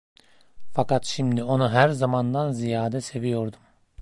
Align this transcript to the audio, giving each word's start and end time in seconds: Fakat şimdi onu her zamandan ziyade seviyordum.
Fakat 0.73 1.05
şimdi 1.05 1.43
onu 1.43 1.69
her 1.71 1.89
zamandan 1.89 2.51
ziyade 2.51 3.01
seviyordum. 3.01 3.59